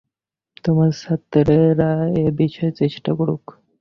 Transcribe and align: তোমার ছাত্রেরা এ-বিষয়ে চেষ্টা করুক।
তোমার 0.63 0.89
ছাত্রেরা 0.93 1.91
এ-বিষয়ে 2.21 2.71
চেষ্টা 2.71 3.11
করুক। 3.15 3.43